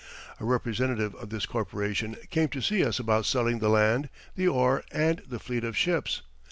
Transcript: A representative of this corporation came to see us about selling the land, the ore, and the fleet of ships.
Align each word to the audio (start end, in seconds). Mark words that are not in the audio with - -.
A 0.39 0.45
representative 0.45 1.13
of 1.17 1.29
this 1.29 1.45
corporation 1.45 2.15
came 2.31 2.47
to 2.49 2.59
see 2.63 2.83
us 2.83 2.97
about 2.97 3.27
selling 3.27 3.59
the 3.59 3.69
land, 3.69 4.09
the 4.35 4.47
ore, 4.47 4.83
and 4.91 5.19
the 5.27 5.37
fleet 5.37 5.63
of 5.63 5.77
ships. 5.77 6.23